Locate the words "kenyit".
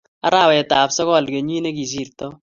1.33-1.61